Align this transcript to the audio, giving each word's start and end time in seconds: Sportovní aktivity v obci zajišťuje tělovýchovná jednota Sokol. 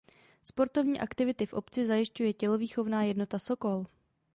Sportovní 0.43 0.99
aktivity 0.99 1.45
v 1.45 1.53
obci 1.53 1.85
zajišťuje 1.85 2.33
tělovýchovná 2.33 3.03
jednota 3.03 3.39
Sokol. 3.39 3.85